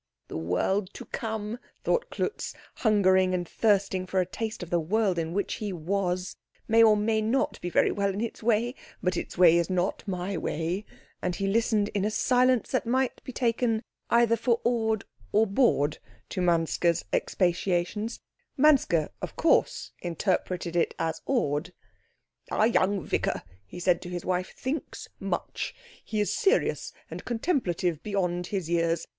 "The 0.29 0.35
world 0.37 0.91
to 0.95 1.05
come," 1.05 1.59
thought 1.83 2.09
Klutz, 2.09 2.55
hungering 2.77 3.35
and 3.35 3.47
thirsting 3.47 4.07
for 4.07 4.19
a 4.19 4.25
taste 4.25 4.63
of 4.63 4.71
the 4.71 4.79
world 4.79 5.19
in 5.19 5.31
which 5.31 5.53
he 5.61 5.71
was, 5.71 6.37
"may 6.67 6.81
or 6.81 6.97
may 6.97 7.21
not 7.21 7.61
be 7.61 7.69
very 7.69 7.91
well 7.91 8.11
in 8.11 8.19
its 8.19 8.41
way; 8.41 8.73
but 9.03 9.15
its 9.15 9.37
way 9.37 9.55
is 9.57 9.69
not 9.69 10.01
my 10.07 10.35
way." 10.37 10.85
And 11.21 11.35
he 11.35 11.45
listened 11.45 11.89
in 11.89 12.03
a 12.03 12.09
silence 12.09 12.71
that 12.71 12.87
might 12.87 13.23
be 13.23 13.31
taken 13.31 13.83
either 14.09 14.35
for 14.35 14.59
awed 14.63 15.05
or 15.31 15.45
bored 15.45 15.99
to 16.29 16.41
Manske's 16.41 17.05
expatiations. 17.13 18.21
Manske, 18.57 19.09
of 19.21 19.35
course, 19.35 19.91
interpreted 20.01 20.75
it 20.75 20.95
as 20.97 21.21
awed. 21.27 21.73
"Our 22.49 22.65
young 22.65 23.05
vicar," 23.05 23.43
he 23.67 23.79
said 23.79 24.01
to 24.01 24.09
his 24.09 24.25
wife, 24.25 24.55
"thinks 24.57 25.09
much. 25.19 25.75
He 26.03 26.19
is 26.19 26.33
serious 26.35 26.91
and 27.11 27.23
contemplative 27.23 28.01
beyond 28.01 28.47
his 28.47 28.67
years. 28.67 29.05